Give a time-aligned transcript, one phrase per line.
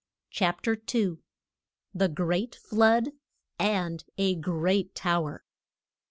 [0.31, 1.19] CHAPTER II.
[1.93, 3.11] THE GREAT FLOOD;
[3.59, 5.45] AND A GREAT TOWER.